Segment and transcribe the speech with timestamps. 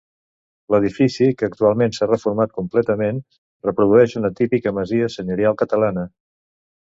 [0.75, 3.19] L’edifici, que actualment s’ha reformat completament,
[3.69, 6.07] reprodueix una típica masia senyorial catalana.